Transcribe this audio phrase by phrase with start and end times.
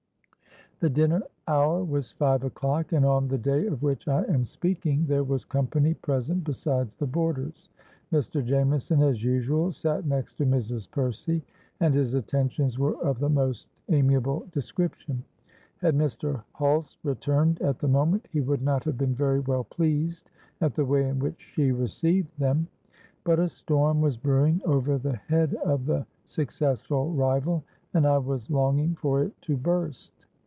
[0.79, 5.05] "The dinner hour was five o'clock; and on the day of which I am speaking,
[5.05, 7.69] there was company present besides the boarders.
[8.11, 8.43] Mr.
[8.43, 10.89] Jameson, as usual, sate next to Mrs.
[10.89, 11.43] Percy;
[11.81, 15.23] and his attentions were of the most amiable description.
[15.77, 16.41] Had Mr.
[16.55, 20.31] Hulse returned at the moment, he would not have been very well pleased
[20.61, 22.67] at the way in which she received them.
[23.23, 27.63] But a storm was brewing over the head of the successful rival;
[27.93, 30.13] and I was longing for it to burst.